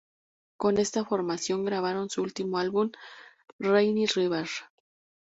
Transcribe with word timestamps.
Con 0.57 0.79
esta 0.79 1.05
formación 1.05 1.63
grabaron 1.63 2.09
su 2.09 2.23
último 2.23 2.57
álbum, 2.57 2.89
"Rainy 3.59 4.07
River". 4.07 4.49